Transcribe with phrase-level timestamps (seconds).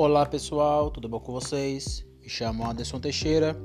[0.00, 2.06] Olá pessoal, tudo bom com vocês?
[2.22, 3.56] Me chamo Anderson Teixeira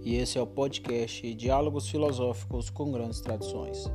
[0.00, 3.90] e esse é o podcast Diálogos Filosóficos com Grandes Tradições.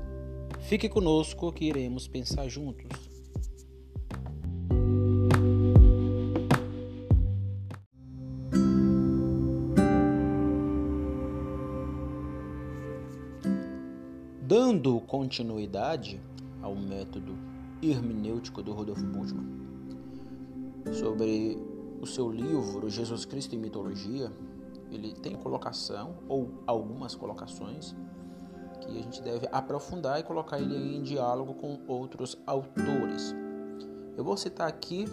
[0.60, 2.90] Fique conosco que iremos pensar juntos.
[14.42, 16.20] Dando continuidade
[16.62, 17.34] ao método
[17.82, 19.56] hermenêutico do Rodolfo Bultmann
[20.94, 24.32] sobre o seu livro Jesus Cristo e Mitologia,
[24.92, 27.96] ele tem colocação ou algumas colocações
[28.82, 33.36] que a gente deve aprofundar e colocar ele em diálogo com outros autores.
[34.16, 35.06] Eu vou citar aqui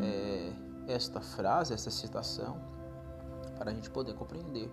[0.00, 0.52] é,
[0.86, 2.56] esta frase, esta citação,
[3.58, 4.70] para a gente poder compreender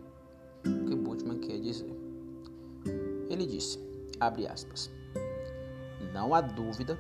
[0.66, 1.94] o que Bultmann quer dizer.
[3.30, 3.80] Ele disse,
[4.20, 4.90] abre aspas,
[6.14, 6.98] não há dúvida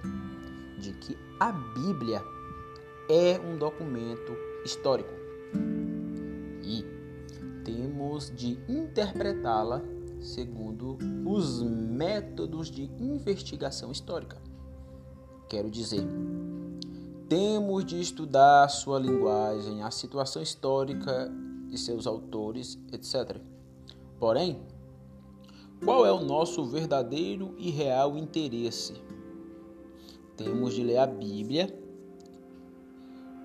[0.79, 2.21] de que a Bíblia
[3.09, 5.13] é um documento histórico
[6.63, 6.83] e
[7.63, 9.81] temos de interpretá-la
[10.19, 14.41] segundo os métodos de investigação histórica.
[15.47, 16.03] Quero dizer,
[17.29, 21.31] temos de estudar sua linguagem, a situação histórica
[21.67, 23.39] de seus autores, etc.
[24.19, 24.59] Porém,
[25.83, 28.95] qual é o nosso verdadeiro e real interesse?
[30.35, 31.84] Temos de ler a Bíblia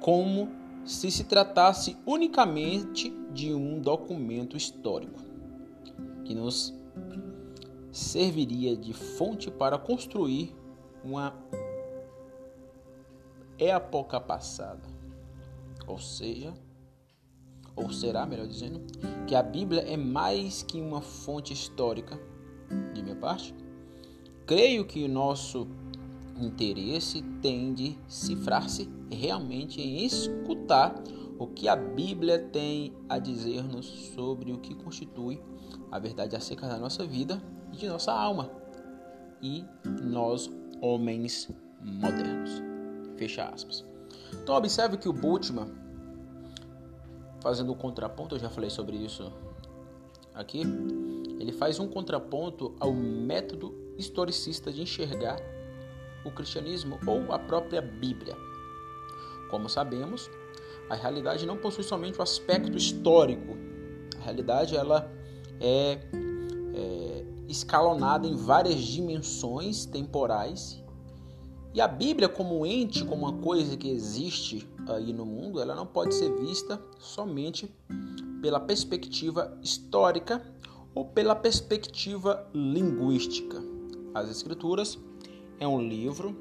[0.00, 0.48] como
[0.84, 5.20] se se tratasse unicamente de um documento histórico
[6.24, 6.74] que nos
[7.92, 10.54] serviria de fonte para construir
[11.04, 11.34] uma
[13.58, 14.88] época passada.
[15.86, 16.54] Ou seja,
[17.76, 18.80] ou será, melhor dizendo,
[19.26, 22.18] que a Bíblia é mais que uma fonte histórica,
[22.94, 23.54] de minha parte.
[24.46, 25.68] Creio que o nosso
[26.44, 30.94] interesse tem de cifrar-se realmente em escutar
[31.38, 35.40] o que a Bíblia tem a dizer-nos sobre o que constitui
[35.90, 37.42] a verdade acerca da nossa vida
[37.72, 38.50] e de nossa alma
[39.42, 39.64] e
[40.02, 40.50] nós,
[40.80, 41.48] homens
[41.80, 42.62] modernos.
[43.16, 43.84] Fecha aspas.
[44.34, 45.72] Então, observe que o Bultmann,
[47.40, 49.32] fazendo um contraponto, eu já falei sobre isso
[50.34, 50.62] aqui,
[51.38, 55.38] ele faz um contraponto ao método historicista de enxergar
[56.24, 58.36] o cristianismo ou a própria Bíblia.
[59.50, 60.30] Como sabemos,
[60.88, 63.56] a realidade não possui somente o aspecto histórico.
[64.20, 65.10] A realidade ela
[65.60, 66.00] é,
[66.74, 70.82] é escalonada em várias dimensões temporais.
[71.72, 75.86] E a Bíblia, como ente, como uma coisa que existe aí no mundo, ela não
[75.86, 77.72] pode ser vista somente
[78.42, 80.42] pela perspectiva histórica
[80.94, 83.62] ou pela perspectiva linguística.
[84.12, 84.98] As Escrituras
[85.60, 86.34] é um livro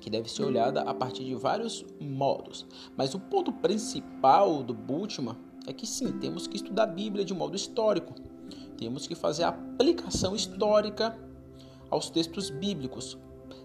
[0.00, 2.66] que deve ser olhada a partir de vários modos.
[2.96, 5.36] Mas o ponto principal do Bultmann
[5.66, 8.14] é que sim, temos que estudar a Bíblia de modo histórico.
[8.76, 11.18] Temos que fazer a aplicação histórica
[11.90, 13.16] aos textos bíblicos.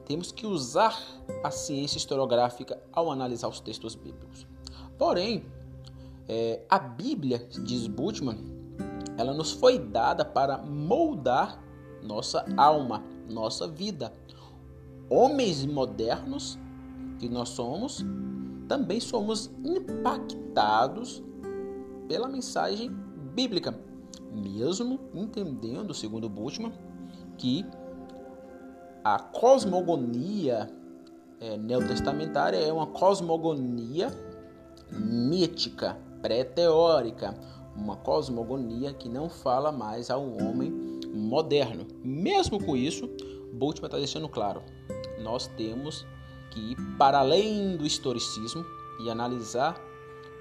[0.06, 1.00] Temos que usar
[1.44, 4.46] a ciência historiográfica ao analisar os textos bíblicos.
[4.98, 5.46] Porém,
[6.28, 8.38] é, a Bíblia, diz Bultmann,
[9.18, 11.64] ela nos foi dada para moldar
[12.02, 14.12] nossa alma, nossa vida
[15.14, 16.58] homens modernos
[17.20, 18.04] que nós somos,
[18.68, 21.24] também somos impactados
[22.08, 22.90] pela mensagem
[23.36, 23.78] bíblica,
[24.32, 26.74] mesmo entendendo, segundo Bultmann,
[27.38, 27.64] que
[29.04, 30.68] a cosmogonia
[31.40, 34.12] é, neotestamentária é uma cosmogonia
[34.92, 37.36] mítica, pré-teórica,
[37.76, 40.72] uma cosmogonia que não fala mais ao homem
[41.14, 41.86] moderno.
[42.04, 43.08] Mesmo com isso,
[43.54, 44.64] Bultmann está deixando claro:
[45.20, 46.06] nós temos
[46.52, 48.66] que ir para além do historicismo
[49.00, 49.80] e analisar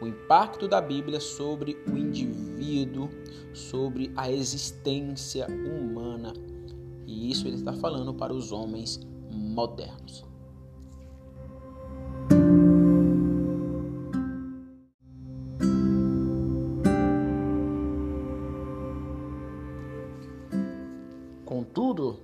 [0.00, 3.08] o impacto da Bíblia sobre o indivíduo,
[3.54, 6.32] sobre a existência humana.
[7.06, 10.24] E isso ele está falando para os homens modernos.
[21.44, 22.18] Contudo,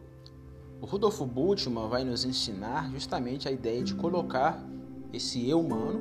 [0.81, 4.65] o Rudolf Bultmann vai nos ensinar justamente a ideia de colocar
[5.13, 6.01] esse eu humano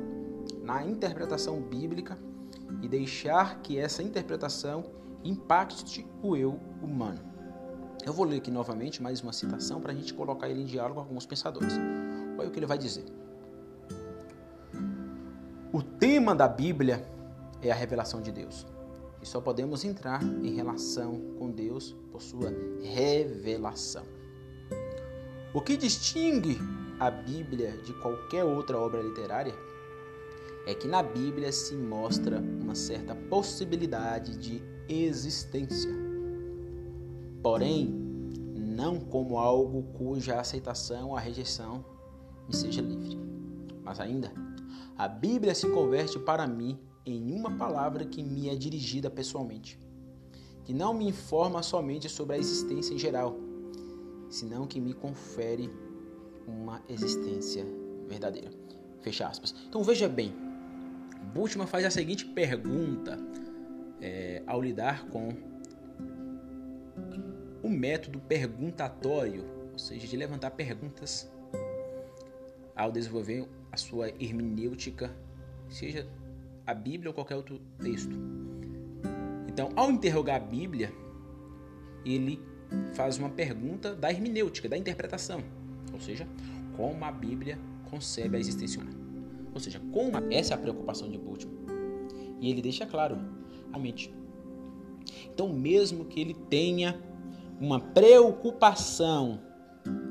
[0.62, 2.16] na interpretação bíblica
[2.80, 4.84] e deixar que essa interpretação
[5.24, 7.18] impacte o eu humano.
[8.04, 11.00] Eu vou ler aqui novamente mais uma citação para a gente colocar ele em diálogo
[11.00, 11.74] com alguns pensadores.
[12.38, 13.04] Olha o que ele vai dizer.
[15.72, 17.04] O tema da Bíblia
[17.60, 18.64] é a revelação de Deus.
[19.20, 24.17] E só podemos entrar em relação com Deus por sua revelação.
[25.54, 26.58] O que distingue
[27.00, 29.54] a Bíblia de qualquer outra obra literária
[30.66, 35.90] é que na Bíblia se mostra uma certa possibilidade de existência.
[37.42, 37.86] Porém,
[38.54, 41.82] não como algo cuja aceitação ou rejeição
[42.46, 43.18] me seja livre.
[43.82, 44.30] Mas ainda,
[44.98, 49.80] a Bíblia se converte para mim em uma palavra que me é dirigida pessoalmente,
[50.62, 53.47] que não me informa somente sobre a existência em geral,
[54.28, 55.70] senão que me confere
[56.46, 57.64] uma existência
[58.08, 58.50] verdadeira.
[59.02, 59.54] Fecha aspas.
[59.68, 60.34] Então veja bem,
[61.34, 63.18] Bultmann faz a seguinte pergunta
[64.00, 65.28] é, ao lidar com
[67.62, 71.30] o método perguntatório, ou seja, de levantar perguntas
[72.74, 75.14] ao desenvolver a sua hermenêutica,
[75.68, 76.08] seja
[76.66, 78.14] a Bíblia ou qualquer outro texto.
[79.48, 80.92] Então, ao interrogar a Bíblia,
[82.04, 82.40] ele
[82.94, 85.42] faz uma pergunta da hermenêutica, da interpretação,
[85.92, 86.26] ou seja,
[86.76, 87.58] como a Bíblia
[87.90, 88.96] concebe a existência humana.
[89.52, 91.56] Ou seja, como essa é a preocupação de Bultmann.
[92.40, 93.18] E ele deixa claro
[93.72, 94.12] a mente.
[95.32, 97.00] Então, mesmo que ele tenha
[97.60, 99.40] uma preocupação,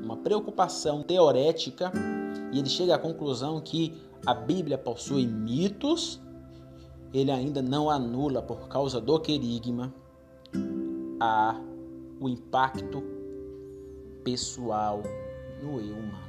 [0.02, 1.92] uma preocupação teorética,
[2.52, 3.94] e ele chega à conclusão que
[4.26, 6.20] a Bíblia possui mitos,
[7.12, 9.94] ele ainda não anula por causa do querigma
[11.20, 11.58] a
[12.20, 13.02] o impacto
[14.24, 15.02] pessoal
[15.62, 16.28] no eu humano.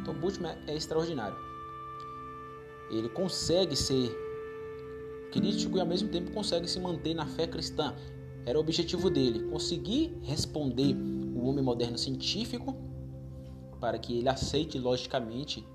[0.00, 1.36] Então, Bultmann é extraordinário.
[2.90, 4.14] Ele consegue ser
[5.32, 7.94] crítico e ao mesmo tempo consegue se manter na fé cristã.
[8.44, 12.76] Era o objetivo dele, conseguir responder o homem moderno científico
[13.80, 15.66] para que ele aceite logicamente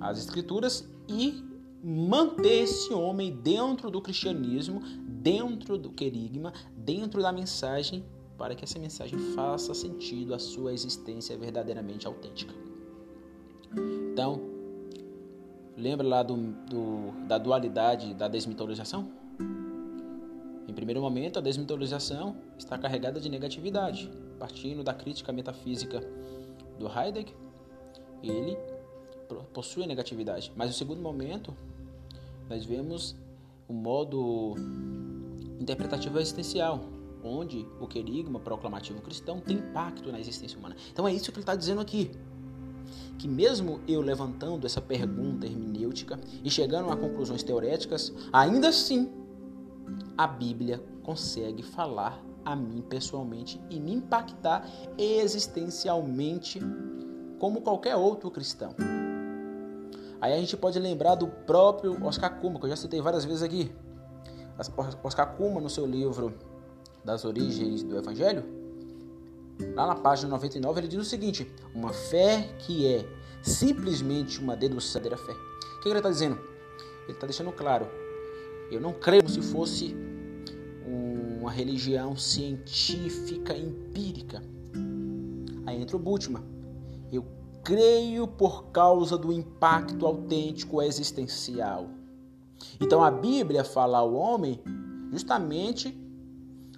[0.00, 1.44] as escrituras e
[1.82, 8.04] manter esse homem dentro do cristianismo, dentro do querigma, dentro da mensagem,
[8.40, 12.54] para que essa mensagem faça sentido à sua existência verdadeiramente autêntica.
[14.10, 14.40] Então,
[15.76, 19.12] lembra lá do, do, da dualidade da desmitologização?
[20.66, 26.00] Em primeiro momento, a desmitologização está carregada de negatividade, partindo da crítica metafísica
[26.78, 27.36] do Heidegger,
[28.22, 28.56] ele
[29.52, 30.50] possui negatividade.
[30.56, 31.54] Mas no segundo momento,
[32.48, 33.14] nós vemos
[33.68, 34.54] o modo
[35.60, 36.80] interpretativo existencial,
[37.22, 40.76] onde o querigma proclamativo cristão tem impacto na existência humana.
[40.92, 42.10] Então é isso que ele está dizendo aqui.
[43.18, 49.10] Que mesmo eu levantando essa pergunta hermenêutica e chegando a conclusões teoréticas, ainda assim
[50.16, 56.60] a Bíblia consegue falar a mim pessoalmente e me impactar existencialmente
[57.38, 58.74] como qualquer outro cristão.
[60.20, 63.42] Aí a gente pode lembrar do próprio Oscar Kuma, que eu já citei várias vezes
[63.42, 63.72] aqui.
[65.02, 66.34] Oscar Kuma, no seu livro
[67.04, 68.44] Das Origens do Evangelho,
[69.74, 73.06] lá na página 99, ele diz o seguinte: Uma fé que é
[73.42, 75.32] simplesmente uma dedução da fé.
[75.32, 76.38] O que ele está dizendo?
[77.04, 77.86] Ele está deixando claro
[78.70, 79.96] eu não creio como se fosse
[80.86, 84.40] uma religião científica empírica.
[85.66, 86.44] Aí entra o Bultmann.
[87.12, 87.26] Eu
[87.64, 91.88] creio por causa do impacto autêntico existencial.
[92.80, 94.60] Então a Bíblia fala ao homem
[95.10, 95.98] justamente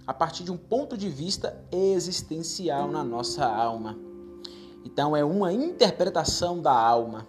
[0.07, 3.97] a partir de um ponto de vista existencial na nossa alma.
[4.85, 7.27] Então é uma interpretação da alma.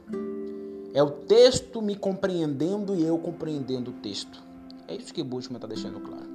[0.94, 4.42] É o texto me compreendendo e eu compreendendo o texto.
[4.88, 6.34] É isso que Bultmann está deixando claro.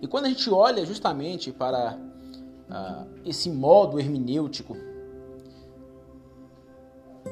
[0.00, 4.76] E quando a gente olha justamente para uh, esse modo hermenêutico,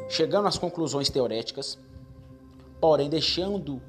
[0.09, 1.79] chegando às conclusões teoréticas,
[2.81, 3.81] porém deixando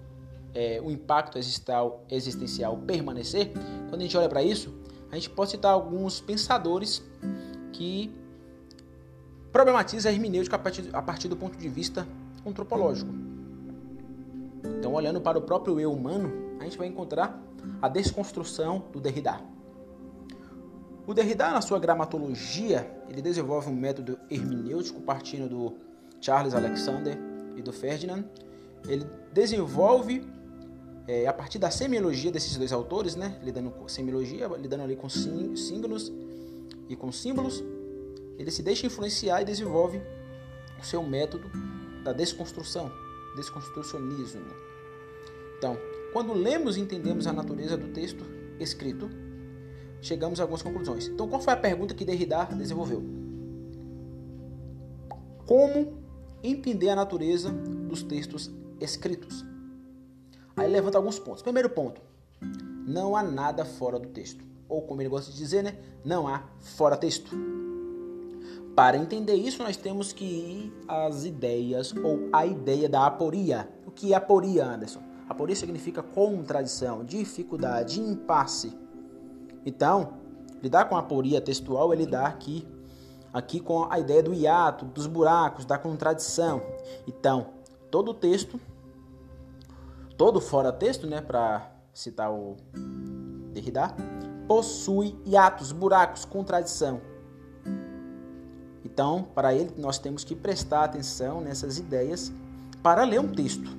[0.53, 3.51] é, o impacto existencial, permanecer,
[3.89, 4.73] quando a gente olha para isso,
[5.11, 7.03] a gente pode citar alguns pensadores
[7.71, 8.13] que
[9.51, 12.07] problematizam a hermenêutica a partir, a partir do ponto de vista
[12.45, 13.11] antropológico.
[14.79, 17.41] Então, olhando para o próprio eu humano, a gente vai encontrar
[17.81, 19.39] a desconstrução do Derrida.
[21.05, 25.77] O Derrida, na sua gramatologia, ele desenvolve um método hermenêutico partindo do
[26.21, 27.17] Charles Alexander
[27.57, 28.23] e do Ferdinand.
[28.87, 30.25] Ele desenvolve,
[31.07, 35.09] é, a partir da semiologia desses dois autores, né, lidando com semiologia, lidando ali com
[35.09, 36.11] símbolos
[36.87, 37.63] e com símbolos,
[38.37, 40.01] ele se deixa influenciar e desenvolve
[40.79, 41.49] o seu método
[42.03, 42.91] da desconstrução,
[43.35, 44.41] desconstrucionismo.
[45.57, 45.77] Então,
[46.11, 48.23] quando lemos e entendemos a natureza do texto
[48.59, 49.09] escrito,
[50.01, 51.07] chegamos a algumas conclusões.
[51.07, 53.03] Então, qual foi a pergunta que Derrida desenvolveu?
[55.45, 56.01] Como
[56.41, 59.52] entender a natureza dos textos escritos?
[60.55, 61.41] Aí levanta alguns pontos.
[61.41, 62.01] Primeiro ponto:
[62.85, 64.43] não há nada fora do texto.
[64.67, 65.77] Ou como ele gosta de dizer, né?
[66.03, 67.35] Não há fora texto.
[68.75, 73.69] Para entender isso, nós temos que ir às ideias ou a ideia da aporia.
[73.85, 75.01] O que é aporia, Anderson?
[75.29, 78.75] Aporia significa contradição, dificuldade, impasse.
[79.65, 80.13] Então,
[80.61, 82.67] lidar com a aporia textual é lidar aqui,
[83.31, 86.61] aqui com a ideia do hiato, dos buracos, da contradição.
[87.07, 87.47] Então,
[87.91, 88.59] todo texto,
[90.17, 92.57] todo fora texto, né, para citar o
[93.53, 93.95] Derrida,
[94.47, 97.01] possui hiatos, buracos, contradição.
[98.83, 102.31] Então, para ele, nós temos que prestar atenção nessas ideias
[102.81, 103.69] para ler um texto.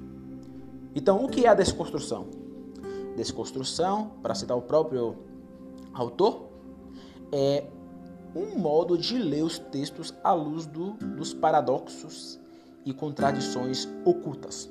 [0.95, 2.27] Então, o que é a desconstrução?
[3.17, 5.17] Desconstrução, para citar o próprio
[5.93, 6.49] autor,
[7.31, 7.65] é
[8.35, 12.41] um modo de ler os textos à luz do, dos paradoxos
[12.85, 14.71] e contradições ocultas.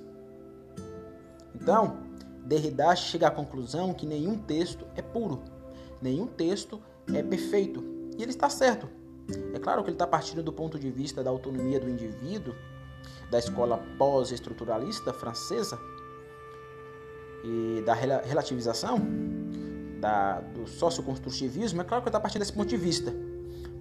[1.63, 1.95] Então,
[2.43, 5.41] Derrida chega à conclusão que nenhum texto é puro,
[6.01, 6.77] nenhum texto
[7.13, 7.81] é perfeito.
[8.17, 8.89] E ele está certo.
[9.53, 12.53] É claro que ele está partindo do ponto de vista da autonomia do indivíduo,
[13.31, 15.79] da escola pós-estruturalista francesa
[17.45, 18.99] e da relativização,
[20.01, 21.79] da, do socioconstrutivismo.
[21.79, 23.13] É claro que ele está partindo desse ponto de vista.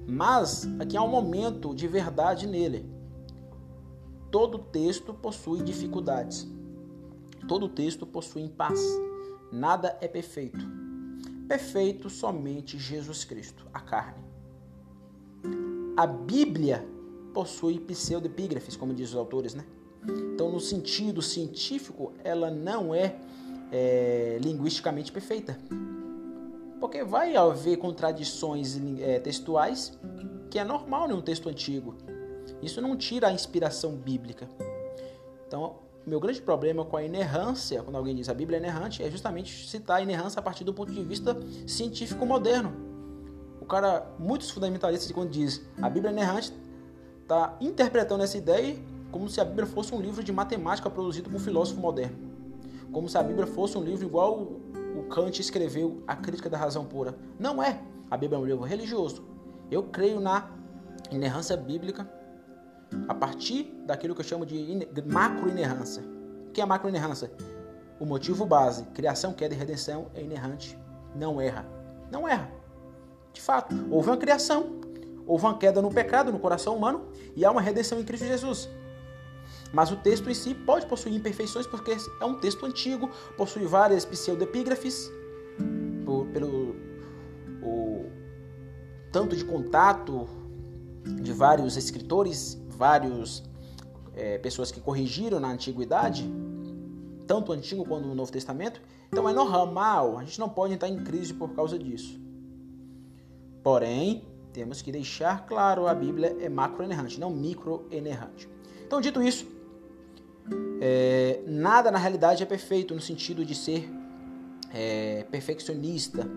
[0.06, 2.88] Mas aqui há um momento de verdade nele.
[4.30, 6.46] Todo texto possui dificuldades.
[7.52, 8.98] Todo texto possui impasse.
[9.52, 10.66] Nada é perfeito.
[11.46, 14.24] Perfeito somente Jesus Cristo, a carne.
[15.94, 16.82] A Bíblia
[17.34, 19.66] possui pseudepígrafes, como dizem os autores, né?
[20.32, 23.16] Então, no sentido científico, ela não é,
[23.70, 25.58] é linguisticamente perfeita.
[26.80, 29.92] Porque vai haver contradições é, textuais,
[30.50, 31.96] que é normal em um texto antigo.
[32.62, 34.48] Isso não tira a inspiração bíblica.
[35.46, 39.10] Então, meu grande problema com a inerrância, quando alguém diz a Bíblia é inerrante, é
[39.10, 42.72] justamente citar a inerrância a partir do ponto de vista científico moderno.
[43.60, 46.52] O cara, muitos fundamentalistas, quando diz a Bíblia é inerrante,
[47.22, 48.76] está interpretando essa ideia
[49.12, 52.16] como se a Bíblia fosse um livro de matemática produzido por um filósofo moderno.
[52.90, 54.40] Como se a Bíblia fosse um livro igual
[54.96, 57.16] o Kant escreveu A Crítica da Razão Pura.
[57.38, 57.80] Não é.
[58.10, 59.24] A Bíblia é um livro religioso.
[59.70, 60.50] Eu creio na
[61.10, 62.10] inerrância bíblica
[63.08, 66.02] a partir daquilo que eu chamo de macro-inerrância.
[66.48, 67.32] O que é macro-inerrância?
[67.98, 70.78] O motivo base, criação, queda e redenção, é inerrante,
[71.14, 71.66] não erra.
[72.10, 72.50] Não erra.
[73.32, 74.80] De fato, houve uma criação,
[75.26, 78.68] houve uma queda no pecado, no coração humano, e há uma redenção em Cristo Jesus.
[79.72, 84.04] Mas o texto em si pode possuir imperfeições porque é um texto antigo, possui várias
[84.04, 85.10] pseudepígrafes,
[86.32, 86.76] pelo
[87.62, 88.10] o
[89.10, 90.28] tanto de contato
[91.04, 93.44] de vários escritores vários
[94.12, 96.28] é, pessoas que corrigiram na antiguidade,
[97.28, 98.82] tanto o Antigo quanto o Novo Testamento.
[99.08, 102.20] Então é normal, a gente não pode entrar em crise por causa disso.
[103.62, 108.48] Porém, temos que deixar claro, a Bíblia é macroenerrante, não microenerrante.
[108.84, 109.46] Então, dito isso,
[110.80, 113.88] é, nada na realidade é perfeito no sentido de ser
[114.74, 116.28] é, perfeccionista,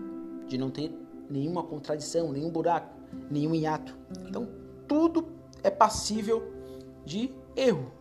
[0.46, 0.96] de não ter
[1.28, 2.94] nenhuma contradição, nenhum buraco,
[3.28, 3.98] nenhum hiato.
[4.28, 4.48] Então,
[4.86, 6.52] tudo é passível
[7.04, 7.92] de erro.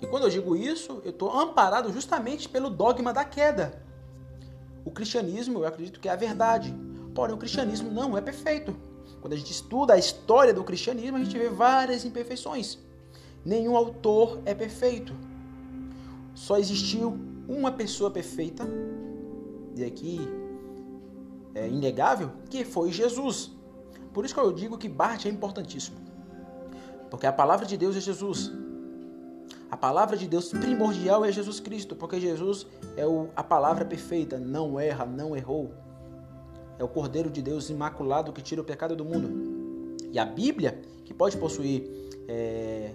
[0.00, 3.82] E quando eu digo isso, eu estou amparado justamente pelo dogma da queda.
[4.84, 6.74] O cristianismo, eu acredito que é a verdade.
[7.14, 8.74] Porém, o cristianismo não é perfeito.
[9.20, 12.78] Quando a gente estuda a história do cristianismo, a gente vê várias imperfeições.
[13.44, 15.14] Nenhum autor é perfeito.
[16.34, 18.66] Só existiu uma pessoa perfeita,
[19.76, 20.20] e aqui
[21.54, 23.52] é inegável, que foi Jesus.
[24.12, 25.96] Por isso que eu digo que Bart é importantíssimo.
[27.12, 28.50] Porque a palavra de Deus é Jesus.
[29.70, 32.66] A palavra de Deus primordial é Jesus Cristo, porque Jesus
[32.96, 35.74] é o, a palavra perfeita, não erra, não errou.
[36.78, 39.98] É o Cordeiro de Deus imaculado que tira o pecado do mundo.
[40.10, 41.84] E a Bíblia, que pode possuir
[42.26, 42.92] é,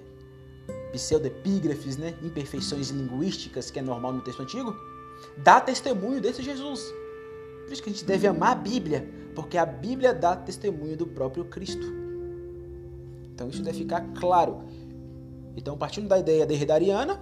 [0.93, 4.75] pseudepígrafes, né, imperfeições linguísticas, que é normal no texto antigo,
[5.37, 6.81] dá testemunho desse Jesus.
[7.65, 11.05] Por isso que a gente deve amar a Bíblia, porque a Bíblia dá testemunho do
[11.05, 12.06] próprio Cristo.
[13.37, 14.63] Então isso deve ficar claro.
[15.55, 17.21] Então, partindo da ideia derridariana,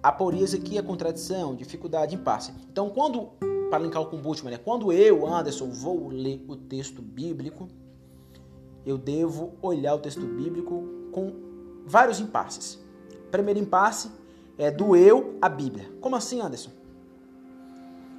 [0.00, 2.52] aporias aqui a contradição, dificuldade, impasse.
[2.70, 3.30] Então, quando,
[3.68, 7.66] para linkar com o Bultmann, né, quando eu, Anderson, vou ler o texto bíblico,
[8.86, 11.32] eu devo olhar o texto bíblico com
[11.84, 12.78] vários impasses.
[13.28, 14.12] Primeiro impasse
[14.56, 15.90] é do eu à Bíblia.
[16.00, 16.70] Como assim, Anderson?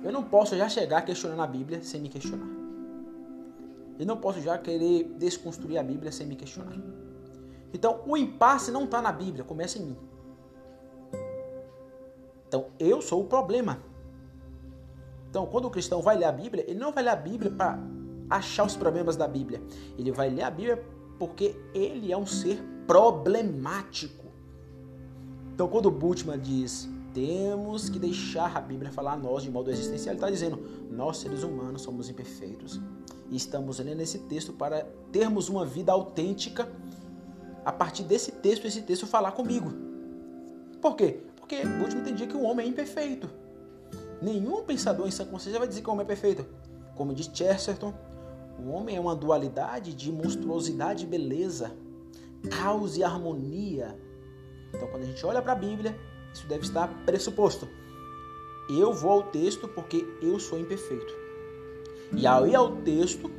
[0.04, 2.59] Eu não posso já chegar questionando a Bíblia sem me questionar.
[4.00, 6.78] E não posso já querer desconstruir a Bíblia sem me questionar.
[7.74, 9.98] Então, o impasse não está na Bíblia, começa em mim.
[12.48, 13.80] Então, eu sou o problema.
[15.30, 17.78] Então, quando o cristão vai ler a Bíblia, ele não vai ler a Bíblia para
[18.30, 19.62] achar os problemas da Bíblia.
[19.98, 20.84] Ele vai ler a Bíblia
[21.20, 24.26] porque ele é um ser problemático.
[25.54, 30.14] Então, quando Bultmann diz temos que deixar a Bíblia falar a nós de modo existencial.
[30.14, 32.80] Ele está dizendo: nós, seres humanos, somos imperfeitos.
[33.30, 36.70] E estamos lendo esse texto para termos uma vida autêntica.
[37.64, 39.72] A partir desse texto, esse texto falar comigo.
[40.82, 41.20] Por quê?
[41.38, 43.30] Porque Bultmann entendia que o homem é imperfeito.
[44.22, 46.46] Nenhum pensador em sã consciência vai dizer que o homem é perfeito.
[46.96, 47.94] Como diz Chesterton,
[48.60, 51.72] o homem é uma dualidade de monstruosidade e beleza,
[52.50, 53.98] caos e harmonia.
[54.74, 55.98] Então, quando a gente olha para a Bíblia,
[56.34, 57.68] isso deve estar pressuposto.
[58.70, 61.29] Eu vou ao texto porque eu sou imperfeito.
[62.16, 63.30] E ir ao texto,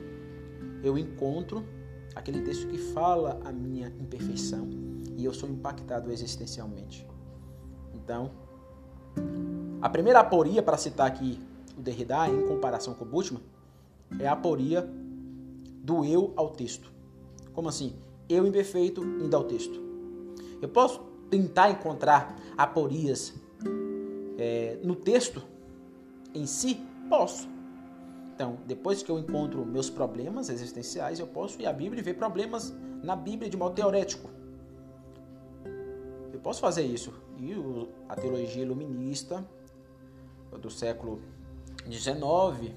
[0.83, 1.65] eu encontro
[2.15, 4.69] aquele texto que fala a minha imperfeição
[5.17, 7.07] e eu sou impactado existencialmente.
[7.95, 8.31] Então,
[9.81, 11.39] a primeira aporia para citar aqui
[11.77, 13.43] o Derrida em comparação com o Bultmann
[14.19, 14.89] é a aporia
[15.83, 16.93] do eu ao texto.
[17.53, 17.95] Como assim?
[18.29, 19.81] Eu imperfeito indo ao texto.
[20.61, 21.01] Eu posso
[21.31, 23.35] tentar encontrar aporias
[24.39, 25.43] é, no texto
[26.35, 26.81] em si?
[27.09, 27.49] Posso.
[28.41, 32.15] Então, depois que eu encontro meus problemas existenciais, eu posso ir à Bíblia e ver
[32.15, 34.31] problemas na Bíblia de modo teorético.
[36.33, 37.13] Eu posso fazer isso.
[37.39, 37.53] E
[38.09, 39.47] a teologia iluminista
[40.59, 41.21] do século
[41.87, 42.75] XIX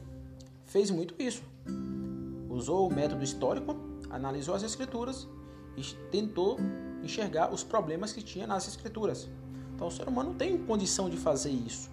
[0.65, 1.41] fez muito isso.
[2.49, 3.73] Usou o método histórico,
[4.09, 5.29] analisou as escrituras
[5.77, 6.57] e tentou
[7.01, 9.29] enxergar os problemas que tinha nas escrituras.
[9.73, 11.89] Então o ser humano tem condição de fazer isso.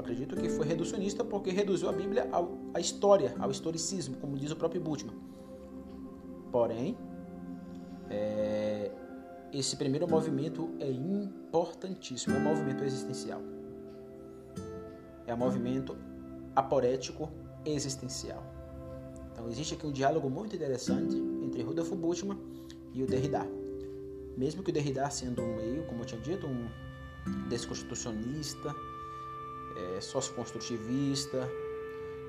[0.00, 2.26] Acredito que foi reducionista porque reduziu a Bíblia
[2.72, 5.14] à história, ao historicismo, como diz o próprio Bultmann.
[6.50, 6.96] Porém,
[8.08, 8.90] é,
[9.52, 13.42] esse primeiro movimento é importantíssimo, é um movimento existencial.
[15.26, 15.94] É um movimento
[16.56, 17.30] aporético
[17.66, 18.42] existencial.
[19.32, 21.14] Então existe aqui um diálogo muito interessante
[21.44, 22.38] entre Rudolf Bultmann
[22.94, 23.46] e o Derrida.
[24.34, 26.68] Mesmo que o Derrida sendo um meio, como eu tinha dito, um
[27.50, 28.74] desconstitucionista,
[29.96, 31.48] é, socioconstrutivista,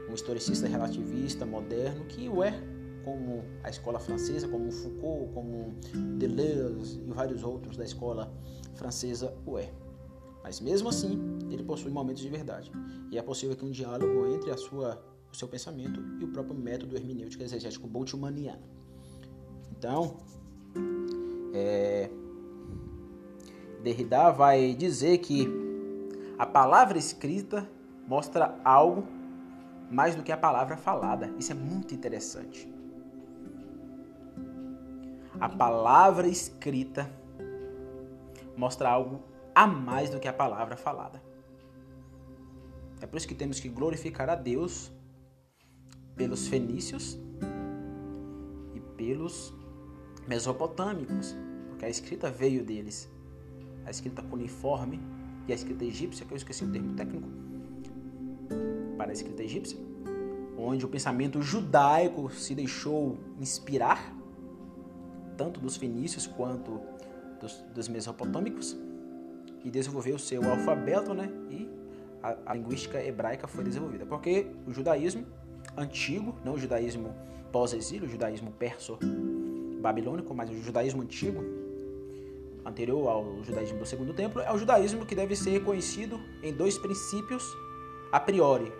[0.09, 2.51] um historicista relativista moderno, que o é
[3.03, 5.73] como a escola francesa, como Foucault, como
[6.17, 8.31] Deleuze e vários outros da escola
[8.75, 9.71] francesa o é.
[10.43, 11.19] Mas mesmo assim,
[11.51, 12.71] ele possui momentos de verdade.
[13.11, 16.55] E é possível que um diálogo entre a sua, o seu pensamento e o próprio
[16.55, 18.61] método hermenêutico exegético boltzmanniano.
[19.77, 20.17] Então,
[21.53, 22.09] é,
[23.83, 25.47] Derrida vai dizer que
[26.41, 27.69] a palavra escrita
[28.07, 29.07] mostra algo
[29.91, 31.31] mais do que a palavra falada.
[31.37, 32.67] Isso é muito interessante.
[35.39, 37.07] A palavra escrita
[38.57, 39.21] mostra algo
[39.53, 41.21] a mais do que a palavra falada.
[42.99, 44.91] É por isso que temos que glorificar a Deus
[46.15, 47.19] pelos fenícios
[48.73, 49.53] e pelos
[50.27, 51.35] mesopotâmicos,
[51.67, 53.07] porque a escrita veio deles.
[53.85, 57.27] A escrita cuneiforme e a escrita egípcia, que eu esqueci o termo técnico
[58.97, 59.77] para a escrita egípcia,
[60.57, 64.15] onde o pensamento judaico se deixou inspirar,
[65.35, 66.79] tanto dos fenícios quanto
[67.39, 68.77] dos, dos mesopotâmicos,
[69.63, 71.31] e desenvolveu seu alfabeto, né?
[71.49, 71.69] E
[72.21, 74.05] a, a linguística hebraica foi desenvolvida.
[74.05, 75.25] Porque o judaísmo
[75.77, 77.13] antigo, não o judaísmo
[77.51, 78.97] pós-exílio, o judaísmo perso
[79.81, 81.43] babilônico, mas o judaísmo antigo,
[82.71, 86.77] anterior ao judaísmo do segundo templo, é o judaísmo que deve ser reconhecido em dois
[86.77, 87.43] princípios
[88.11, 88.71] a priori.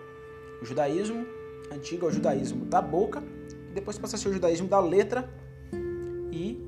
[0.60, 1.26] O judaísmo
[1.72, 3.22] antigo é o judaísmo da boca,
[3.70, 5.32] e depois passa a ser o judaísmo da letra
[6.30, 6.60] e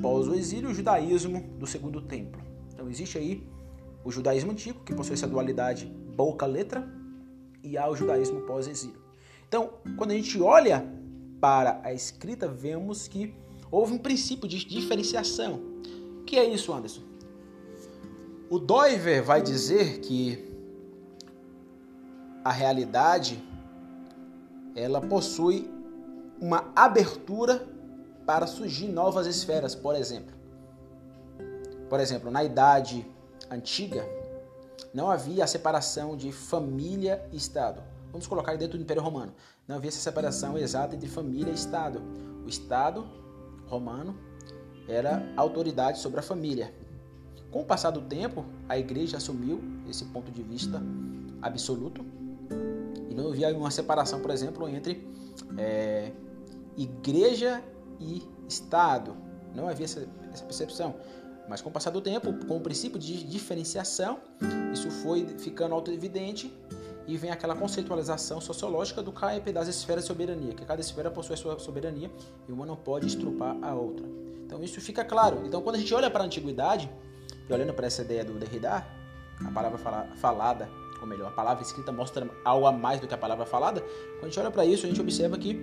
[0.00, 2.40] pós o exílio, o judaísmo do segundo templo.
[2.72, 3.46] Então existe aí
[4.04, 6.88] o judaísmo antigo, que possui essa dualidade boca-letra,
[7.62, 9.00] e há o judaísmo pós-exílio.
[9.46, 10.86] Então, quando a gente olha
[11.40, 13.34] para a escrita, vemos que
[13.70, 15.67] houve um princípio de diferenciação.
[16.28, 17.00] Que é isso, Anderson?
[18.50, 20.46] O Doiver vai dizer que
[22.44, 23.42] a realidade
[24.76, 25.70] ela possui
[26.38, 27.66] uma abertura
[28.26, 30.34] para surgir novas esferas, por exemplo.
[31.88, 33.10] Por exemplo, na idade
[33.50, 34.06] antiga,
[34.92, 37.82] não havia a separação de família e Estado.
[38.12, 39.32] Vamos colocar dentro do Império Romano.
[39.66, 42.02] Não havia essa separação exata entre família e Estado.
[42.44, 43.08] O Estado
[43.66, 44.27] romano
[44.88, 46.72] era autoridade sobre a família.
[47.50, 50.82] Com o passar do tempo, a igreja assumiu esse ponto de vista
[51.40, 52.04] absoluto
[53.08, 55.06] e não havia uma separação, por exemplo, entre
[55.56, 56.12] é,
[56.76, 57.62] igreja
[58.00, 59.16] e Estado.
[59.54, 60.94] Não havia essa, essa percepção.
[61.48, 64.18] Mas com o passar do tempo, com o princípio de diferenciação,
[64.72, 66.52] isso foi ficando auto-evidente
[67.06, 71.38] e vem aquela conceitualização sociológica do CAEP das esferas de soberania, que cada esfera possui
[71.38, 72.10] sua soberania
[72.46, 74.27] e uma não pode estrupar a outra.
[74.48, 75.42] Então isso fica claro.
[75.44, 76.90] Então quando a gente olha para a antiguidade,
[77.48, 78.86] E olhando para essa ideia do Derrida,
[79.46, 79.78] a palavra
[80.16, 80.68] falada,
[81.00, 83.80] ou melhor, a palavra escrita mostra algo a mais do que a palavra falada.
[83.80, 85.58] Quando a gente olha para isso, a gente observa que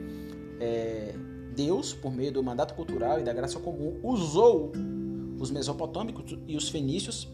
[0.60, 1.15] é,
[1.56, 4.71] Deus, por meio do mandato cultural e da graça comum, usou
[5.39, 7.28] os mesopotâmicos e os fenícios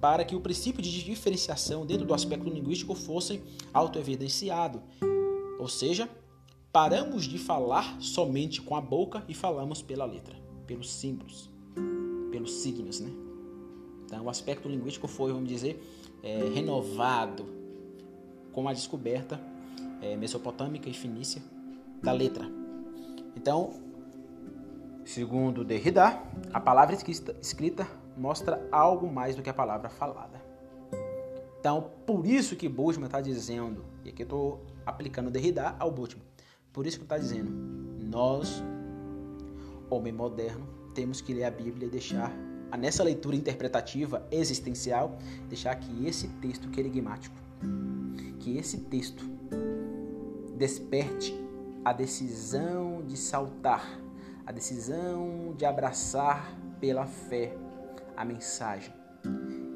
[0.00, 3.42] para que o princípio de diferenciação dentro do aspecto linguístico fosse
[3.72, 4.82] autoevidenciado.
[5.58, 6.08] Ou seja,
[6.70, 11.50] paramos de falar somente com a boca e falamos pela letra, pelos símbolos,
[12.30, 13.10] pelos signos, né?
[14.04, 15.82] Então, o aspecto linguístico foi, vamos dizer,
[16.22, 17.44] é, renovado
[18.52, 19.40] com a descoberta
[20.00, 21.42] é, mesopotâmica e fenícia
[22.02, 22.48] da letra.
[23.36, 23.74] Então,
[25.04, 26.20] segundo Derrida,
[26.52, 26.96] a palavra
[27.40, 30.40] escrita, mostra algo mais do que a palavra falada.
[31.60, 36.24] Então, por isso que Bultmann está dizendo, e aqui eu estou aplicando Derrida ao Bultmann,
[36.72, 37.50] por isso que está dizendo,
[38.00, 38.62] nós,
[39.90, 42.32] homem moderno, temos que ler a Bíblia e deixar
[42.76, 45.18] nessa leitura interpretativa existencial,
[45.48, 47.34] deixar que esse texto querigmático,
[48.38, 49.24] que esse texto
[50.56, 51.34] desperte
[51.84, 54.00] a decisão de saltar,
[54.44, 57.56] a decisão de abraçar pela fé
[58.16, 58.92] a mensagem.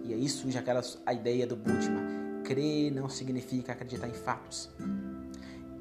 [0.04, 2.42] E aí surge aquela a ideia do Bultmann.
[2.44, 4.70] Crer não significa acreditar em fatos.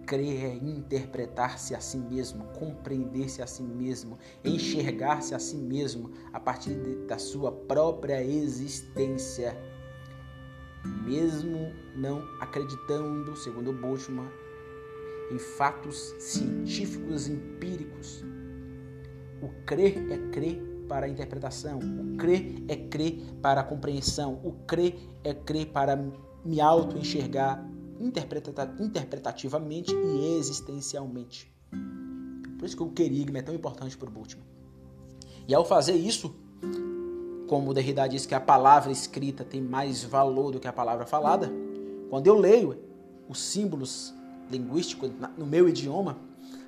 [0.10, 6.40] Crer é interpretar-se a si mesmo, compreender-se a si mesmo, enxergar-se a si mesmo a
[6.40, 9.56] partir de, da sua própria existência.
[11.06, 14.28] Mesmo não acreditando, segundo Boltzmann,
[15.32, 18.26] em fatos científicos empíricos.
[19.44, 24.54] O crer é crer para a interpretação, o crer é crer para a compreensão, o
[24.66, 25.96] crer é crer para
[26.44, 27.64] me auto-enxergar
[28.00, 31.54] interpreta interpretativamente e existencialmente.
[32.58, 34.46] Por isso que o querigma é tão importante para o Bultmann.
[35.48, 36.36] E ao fazer isso,
[37.48, 41.52] como Derrida diz que a palavra escrita tem mais valor do que a palavra falada,
[42.10, 42.78] quando eu leio
[43.28, 44.14] os símbolos
[44.52, 46.18] linguísticos no meu idioma,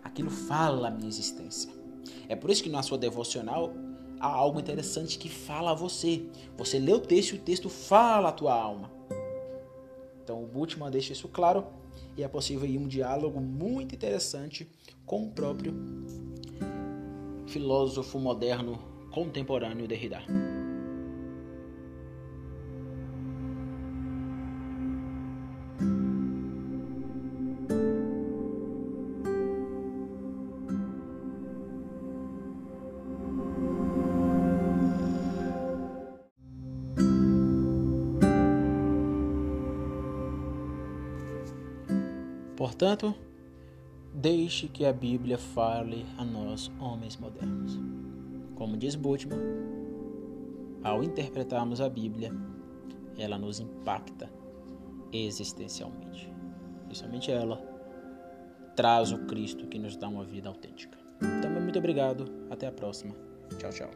[0.03, 1.71] aquilo fala a minha existência.
[2.27, 3.73] É por isso que na sua devocional
[4.19, 6.25] há algo interessante que fala a você.
[6.57, 8.91] Você lê o texto e o texto fala a tua alma.
[10.31, 11.65] Então o Bultmann deixa isso claro
[12.15, 14.65] e é possível ir um diálogo muito interessante
[15.05, 15.73] com o próprio
[17.47, 18.79] filósofo moderno
[19.11, 20.21] contemporâneo Derrida.
[42.81, 43.13] Portanto,
[44.11, 47.79] deixe que a Bíblia fale a nós, homens modernos.
[48.55, 49.37] Como diz Bultmann,
[50.83, 52.33] ao interpretarmos a Bíblia,
[53.19, 54.33] ela nos impacta
[55.13, 56.27] existencialmente.
[56.85, 57.61] Principalmente ela
[58.75, 60.97] traz o Cristo que nos dá uma vida autêntica.
[61.37, 62.25] Então, muito obrigado.
[62.49, 63.13] Até a próxima.
[63.59, 63.91] Tchau, tchau.